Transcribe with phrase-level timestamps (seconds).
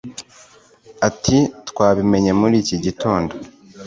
[1.07, 1.37] Ati
[1.69, 3.33] “Twabimenye muri iki gitondo